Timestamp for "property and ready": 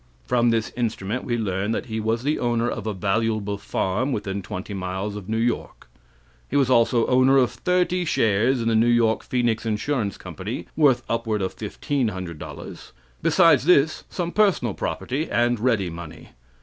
14.73-15.91